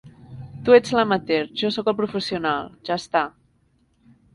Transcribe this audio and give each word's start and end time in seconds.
Tu 0.69 0.75
ets 0.77 0.93
l'amateur, 0.95 1.47
jo 1.63 1.71
sóc 1.77 1.95
el 1.95 1.99
professional. 2.03 2.69
Ja 2.91 3.03
està. 3.05 3.27